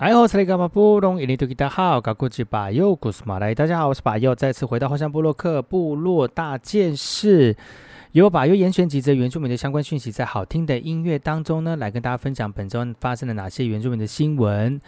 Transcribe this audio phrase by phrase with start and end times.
[0.00, 1.20] 哎吼，这里干嘛不懂？
[1.20, 7.54] 印尼多吉大好，搞国际巴友古斯马来，大家好，我是巴友，再次回到后山部落客部落大件事，
[8.12, 14.80] 由巴友严选几则原住民的相关讯息，在好听的音乐当中呢，来跟大家分享本周发生了哪些原住民的新闻。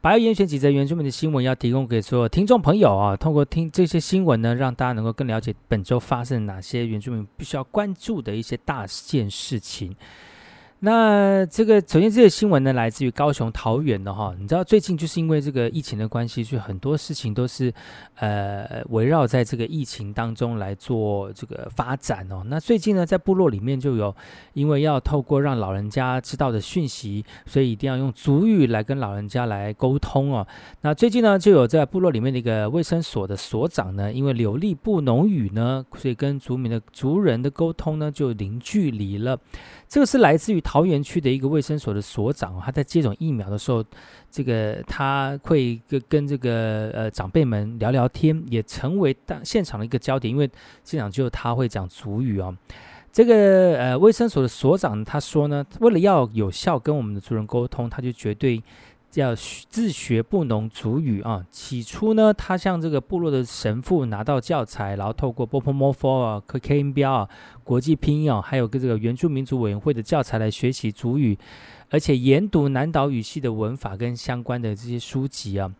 [0.00, 9.96] 巴友严选几则原住民的新闻，要提供给所有听众朋友啊，通过听这些新闻呢，让大家能够更了解本周发生了哪些原住民必须要关注的一些大件事情。
[10.84, 14.34] 那这个首先，这个新闻呢，来自于高雄桃园的哈。
[14.36, 17.72] 你知道最近就是因为这个疫情的关系，所以很多事情都是
[18.16, 22.42] 呃围绕在这个疫情当中来做这个发展哦。
[22.46, 24.12] 那最近呢，在部落里面就有
[24.54, 30.44] 因为要透过让老人家知道的讯息，所以一定要用族语来跟老人家来沟通哦。
[30.80, 39.38] 那最近呢，就有在部落里面的一个卫生所的所长呢，因为流利布农语呢，所以跟族民的族人的沟通呢就零距离了。
[39.86, 43.84] 这个是来自于桃园区的一个卫生所的所长，他在接种疫苗的时候，
[44.30, 50.50] 这个他会跟跟这个呃长辈们聊聊天，也成为当现场的一个焦点，因为
[50.82, 52.56] 现场就他会讲主语哦。
[53.12, 58.62] 这个呃卫生所的所长他说呢，为了要有效跟我们的族人沟通，他就绝对。
[59.12, 61.44] 叫自学布农族语啊！
[61.50, 67.28] 起初呢，他向这个部落的神父拿到教材，然后透过波波摩佛啊、K K 音标啊、
[67.62, 71.38] 国际拼音啊，还有跟这个原住民族委员会的教材来学习族语，
[71.92, 75.70] 而且研读南岛语系的文法跟相关的这些书籍啊。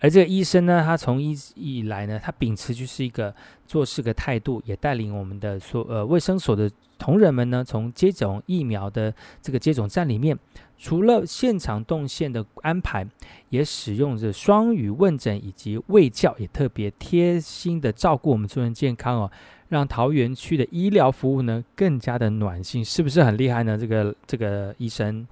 [0.00, 3.32] 而这个医生呢，他从一以来呢，他秉持就是一个
[3.68, 6.68] 做事的态度，也带领我们的所呃卫生所的
[6.98, 10.36] 同仁们呢，从接种疫苗的这个接种站里面。
[10.76, 13.06] 除了现场动线的安排，
[13.50, 19.30] 也使用着双语问诊以及卫教，也特别贴心的照顾我们族人健康哦，
[19.68, 23.76] 让桃园区的医疗服务呢更加的暖心，是不是很厉害呢？
[23.76, 25.28] 这个这个医生。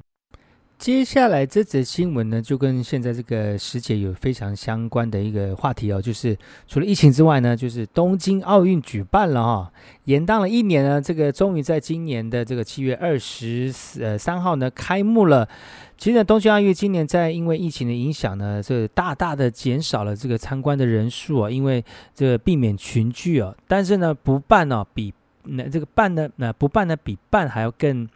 [0.78, 9.72] 接下来这则新闻呢，就跟现在这个时节有非常相关的一个话题哦，就是除了疫情之外呢，就是东京奥运举办了哈、
[10.04, 15.48] 延宕了一年呢，这个终于在今年的这个七月二十呃三号呢开幕了。
[15.96, 21.84] 其实呢，东京奥运今年在因为疫情的影响呢，这大大的减少了这个参观的人数啊，因为
[22.14, 25.12] 这个避免群聚哦，但是呢不办呢比
[25.42, 28.08] 那这个办呢那不办呢比办还要更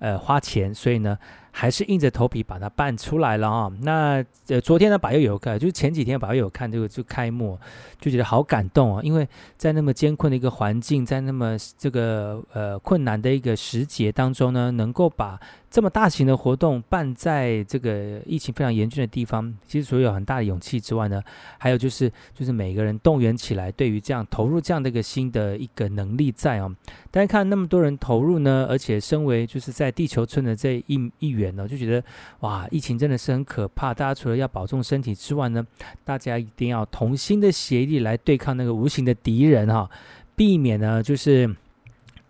[0.00, 1.16] 呃花钱，所以呢。
[1.50, 3.72] 还是硬着头皮把它办出来了啊！
[3.82, 7.58] 那呃，昨天呢，百越有看，就是前几天百越有看这个就开幕，
[8.00, 9.02] 就觉得好感动啊！
[9.02, 15.38] 因为在那么艰困的一个环境，在那么这个呃困难的一个时节当中呢，能够把。
[15.70, 21.22] 这么大型的活动办在这个疫情非常严峻的地方，其实除了有很大的勇气之外呢，
[21.58, 26.74] 还有就是就是每个人动员起来，对于这样投入这样的一个新的一个能力在哦。
[27.12, 32.04] 大家看那么多人投入呢，而且身为就是在地球村的这一一员呢，就觉得
[32.40, 33.94] 哇，疫情真的是很可怕。
[33.94, 35.64] 大家除了要保重身体之外呢，
[36.04, 39.88] 大家一定要同心的协力来对抗那个无形的敌人哈，
[40.34, 41.54] 避免呢就是。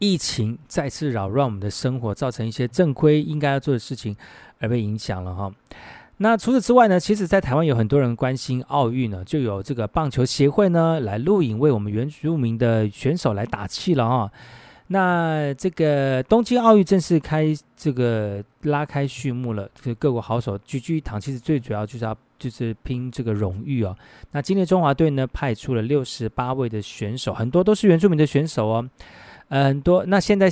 [0.00, 4.16] 疫情再次扰乱我们的生活，造成一些正规应该要做的事情
[4.58, 5.52] 而被影响了哈。
[6.16, 14.32] 那除此之外呢，其实，在台湾有很多人关心奥运呢，就有这个棒球协会呢来录影为我们原住民的选手来打气了哈。
[14.88, 23.96] 那这个东京奥运正式开这个拉开序幕了，这个各国好手聚聚一堂，其实最主要就是要就是拼这个荣誉哦。
[24.32, 28.90] 那今年中华队呢派出了六十八位的选手，很多都是原住民的选手哦。
[29.50, 30.48] 很多那现在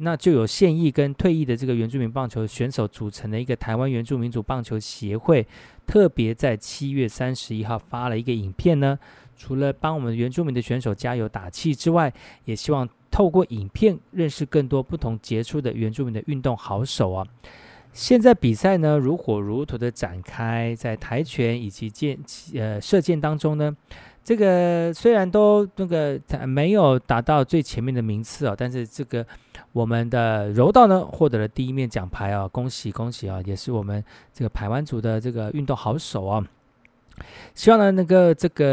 [0.00, 5.46] 那就有现役跟退役的这个原住民棒球选手组成的一个台湾原住民族棒球协会，
[5.86, 8.98] 特别在七月三十一号发了一个影片呢。
[9.36, 12.12] 除了帮我们原住民的选手加油打气之外，
[12.44, 17.26] 也希望透过影片认识更多不同杰出的原住民的运动好手啊。
[17.92, 22.18] 现在比赛呢如火如荼的展开，在跆拳以及剑
[22.54, 23.76] 呃射箭当中呢。
[24.24, 29.26] 这个虽然都那个没有达到最前面的名次啊，但是这个
[29.72, 33.40] 我们的柔道呢获得了第一面奖牌啊，恭喜恭喜啊！
[33.44, 36.44] 也是我们这个排湾组的这个运动好手啊。
[37.54, 38.66] 希望呢那个这个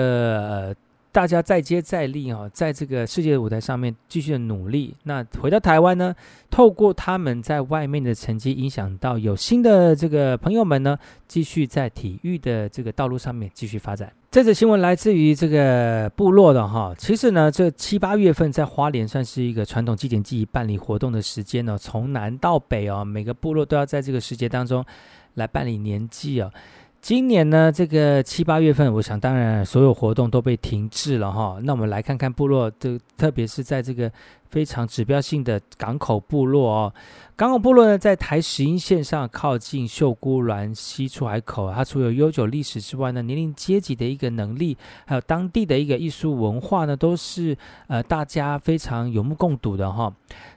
[0.49, 0.75] 呃。
[1.11, 4.95] 大家再接再厉啊，在这个世界的舞台上面继续的努力。
[5.03, 6.13] 那回到台湾呢，
[6.51, 10.97] 透过他们在外面的成绩，影响到有新的这个朋友们呢，
[11.27, 14.11] 继续在体育的这个道路上面继续发展。
[14.29, 24.85] 这则新闻来自于这个部落的哈，其实呢，这七八月份在花莲算是一个传统祭典祭仪办理活动的时间呢，从南到北哦，每个部落都要在这个时节当中
[25.33, 26.51] 来办理年祭哦。
[27.01, 31.57] 今年呢，这个七八月份，我想当然所有活动都被停滞了哈。
[31.63, 34.11] 那我们来看看部落，这特别是在这个
[34.49, 36.93] 非常指标性的港口部落哦，
[37.35, 41.71] 港口部落呢，在台石英线上，靠近秀姑峦溪出海口。
[41.71, 47.55] 它除了悠久历史之外呢，年龄阶级的一个能力，还有当地的一个艺术文化呢，都是
[47.87, 50.13] 呃大家非常有目共睹的哈。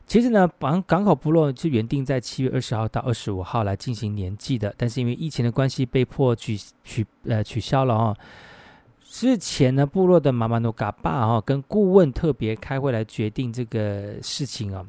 [0.06, 8.16] 其实呢，港港口部落是原定在七月二十号到二十五号来进行年祭的，但是因为疫情的关系，被迫取取呃取消了哈。
[9.12, 14.82] 之前呢，部落的妈妈诺嘎巴哈跟顾问特别开会来决定这个事情啊。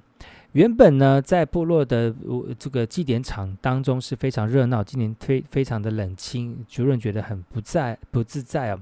[0.53, 2.15] 原本呢，在部落的
[2.57, 8.79] 这个祭典场当中是非常热闹，今年非非常的冷清，族人觉得很不在不自在哦，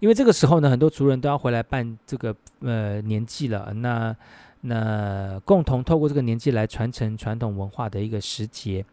[0.00, 4.14] 因为这个时候呢，很多族人都要回来办这个呃年祭了，那
[4.60, 8.84] 那共同透过这个年祭来传承传统文化的一个时节，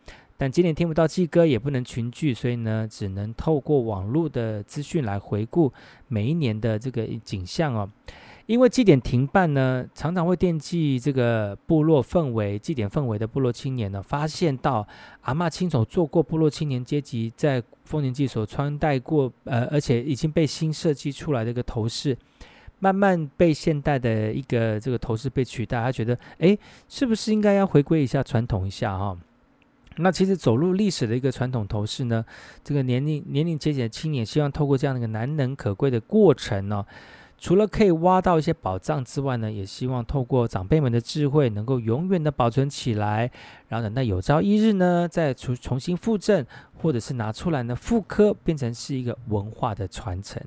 [0.42, 5.72] 但今年听不到祭歌，也不能群聚，所以呢，只能透过网络的资讯来回顾
[6.08, 7.88] 每一年的这个景象哦。
[8.48, 14.88] 因为祭典停办呢，常常会惦记这个部落氛围、祭典氛围的部落青年呢，发现到
[15.22, 22.18] 阿嬷亲手做过部落青年阶级在丰年祭所穿戴过，呃，而且已经被新设计出来的一个头饰，
[22.80, 25.80] 慢慢被现代的一个这个头饰被取代。
[25.80, 26.58] 他觉得，哎，
[26.90, 29.16] 是不是应该要回归一下传统一下哈？
[29.98, 32.26] 那其实走入历史的一个传统头饰呢，
[32.64, 36.86] 这个年龄年龄阶级的青年希望透过这样的一个难能可贵的过程呢。
[37.38, 43.32] 除了可以挖到一些宝藏之外呢，也希望透过长辈们的智慧，能够永远的保存起来，
[43.68, 46.46] 然后等到有朝一日呢，再重重新复振，
[46.82, 50.40] 或者是拿出来呢复刻，变成是一个文化的传承。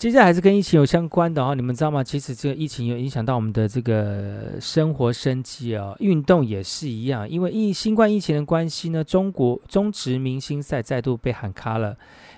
[0.00, 2.02] 接下来还是跟疫情有相关的哦，你们知道吗？
[2.02, 11.94] 其实这个疫情有影响到我们的这个生活生计哦，运动也是一样，因为疫新冠疫情的关系呢，中国中职明星赛再度被喊卡了，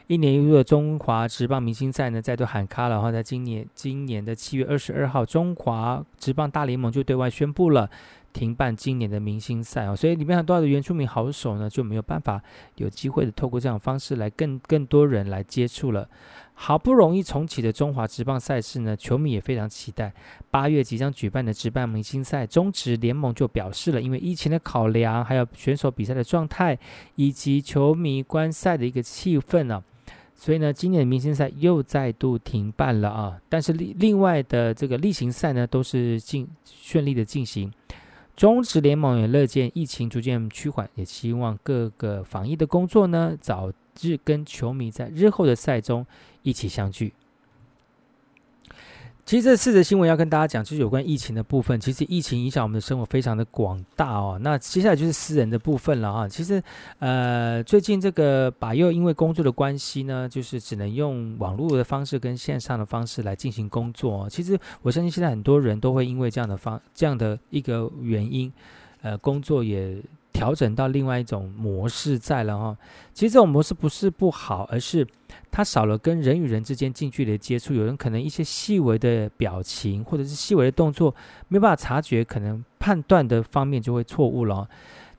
[0.08, 7.88] 一年一度的中华职棒明星赛呢再度喊卡了，然后在今年今年的七月二十二号，中华职棒大联盟就对外宣布了
[8.32, 12.42] 停办今年的明星赛哦，所以里面很多的原住民好手呢就没有办法
[12.76, 16.08] 有机会的透过这样方式来更更多人来接触了。
[16.54, 20.12] 好不容易重启的中华职棒赛事呢，球迷也非常期待。
[20.50, 26.78] 八月即将举办的职棒明星赛，中职联盟就表示了，因为疫情的考量，还有选手比赛的状态，
[27.16, 29.82] 以及球迷观赛的一个气氛呢、啊，
[30.36, 33.40] 所以呢，今年的明星赛又再度停办了啊。
[33.48, 37.72] 但是另另外的这个例行赛呢，都是进顺利的进行。
[38.34, 43.70] 中职联盟也乐见疫情逐渐趋缓，也希望各个防疫的工作呢，早
[44.00, 46.06] 日跟球迷在日后的赛中
[46.42, 47.12] 一起相聚。
[49.24, 51.78] 其实这四则新闻要跟大家讲，就是有关疫情的部分。
[51.80, 54.38] 其实疫情影响我们的生活非常的广大哦。
[54.42, 56.28] 那接下来就是私人的部分了哈。
[56.28, 56.62] 其实
[56.98, 64.28] 呃，最近这个把又因为工作的关系呢，就是只能用网络的方式跟线上的方式来进行工作。
[64.28, 68.52] 其实我相信现在很多人都会因为这样的方这样的一个原因，
[69.02, 69.96] 呃，工作也。
[70.42, 72.76] 调整到另外一种模式在了哈，
[73.14, 75.06] 其实这种模式不是不好，而是
[75.52, 77.72] 它少了跟人与人之间近距离的接触。
[77.72, 81.14] 有人可能一些细微的表情或者是细微的动作
[81.46, 84.68] 没有办法察觉，可能判断的方面就会错误了。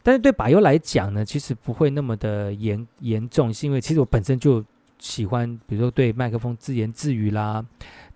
[0.01, 4.61] 但是对把优来讲呢，其实不会那么的严严重，是因为其实我本身就
[4.99, 7.65] 喜欢，比如说对麦克风自言自语啦，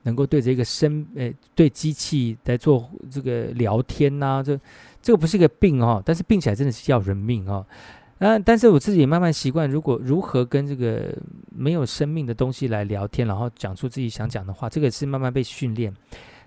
[0.04, 4.60] 能够对着一个声呃对机器来做这个聊天呐、啊，这。
[5.08, 7.66] 这个不是一个病哦，但是病起来真的是要人命哦。
[8.18, 11.18] 那但是我自己慢慢习惯，如果如何跟这个
[11.56, 15.94] 没有生命的东西来聊天，然后讲出自己想讲的话，这个是慢慢被训练。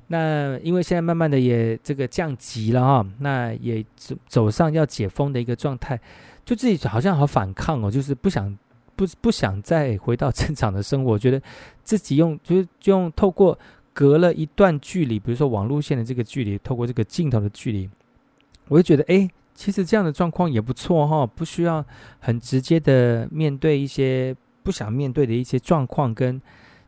[0.09, 5.99] 那因为现在慢慢的也这个降级了哈、哦，那也走走上要解封的一个状态，
[6.45, 8.55] 就自己好像好反抗哦，就是不想
[8.95, 11.41] 不不想再回到正常的生活，觉得
[11.83, 13.59] 自己用 就是就用透过
[13.95, 17.89] 隔了一段距离，比如说网路线的这个距离，透过这个镜头的距离。
[18.71, 21.85] 我就觉得，哎，其实这样的状况也不错哈，不需要
[22.21, 26.41] 很直接的面对一些不想面对的一些状况跟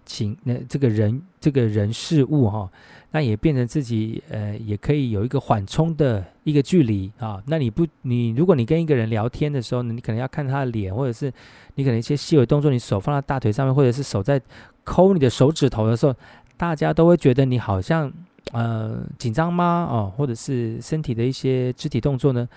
[0.07, 2.71] 情，那这个人这个人事物哈，
[3.11, 7.43] 那也变成自己呃，也可以有一个缓冲的一个距离啊。
[7.47, 11.33] 那你不，你如果你跟一个人聊天的时候呢，你可能要看他的脸，或者是
[11.75, 14.41] 你可能一些细微动作，你手放在大腿上面，或者是手在
[14.85, 16.15] 抠你的手指头的时候，
[16.57, 18.13] 大家都会觉得你好像。
[18.51, 19.87] 呃，紧张吗？
[19.89, 22.49] 哦，或者是身体的一些肢体动作呢，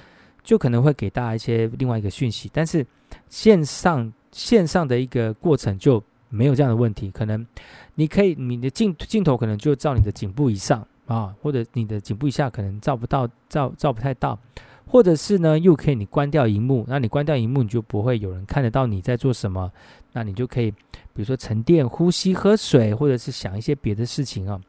[0.44, 2.50] 就可能会给大家一些另外一个讯息。
[2.52, 2.86] 但是
[3.30, 7.46] 线上线上的一个过程就没有这样的问题，可能
[7.94, 14.38] 你可以你的镜镜头可能就照你的颈部以上啊，或者你的颈部以下可能照不到，照照不太到，
[14.86, 19.72] 或者是呢又可以你关掉荧幕，那你关掉荧幕你就不会有人看得到你在做什么，
[20.12, 24.60] 那你就可以比如说沉淀、呼吸、喝水，或者是想一些别的事情啊。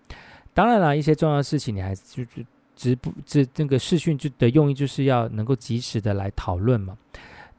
[0.57, 2.43] 当然了，一些重要的事情你还就就
[2.75, 6.97] 直播这这个视讯就的用意就是要能够及时的来讨论嘛。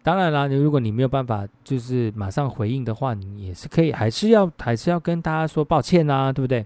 [0.02, 6.66] 当然啦，你如果你没有办法就是马上回应的话，你也是可以，还是要还是要跟大家说抱歉啊，对不对？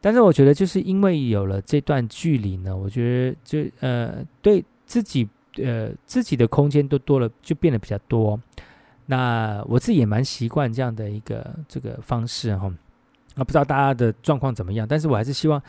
[0.00, 5.28] 但是我觉得就是因为有了这段距离呢，我觉得就呃对自己
[5.58, 8.40] 呃自己的空间都多了，就变得比较多。
[9.06, 12.68] 那我自己也蛮习惯这样的一个这个方式哈。
[13.34, 15.62] 啊，不知道大家的状况怎么样，但是我还是希望。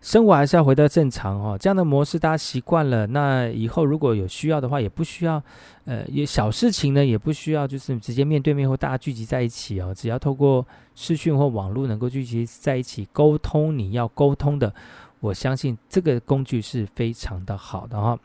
[0.00, 5.42] 生活还是要回到正常哦，这样的模式大家习惯了，那以后如果有需要的话，也不需要，
[5.86, 14.72] 呃，有小事情呢，也不需要就是直接面对面或大家聚集在一起哦，只要透过视讯或网络能够聚集在一起沟通你要沟通的，
[15.20, 18.18] 我相信这个工具是非常的好的哈、哦。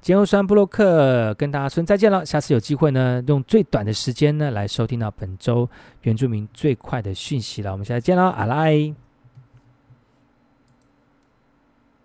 [0.00, 5.68] 今天酸布洛克跟大家说再见了，下次有机会呢，用最短的时间呢来收听到本周
[6.02, 9.03] 原住民最快的讯息了，我们下次见了，阿赖。